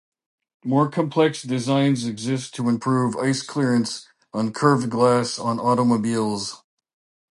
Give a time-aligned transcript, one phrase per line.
[0.65, 6.63] More complex designs exists to improve ice clearance on curved glass on automobiles.